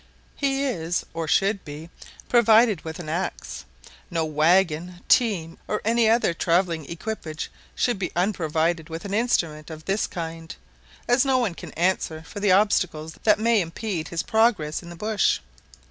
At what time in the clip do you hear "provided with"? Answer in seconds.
2.27-2.97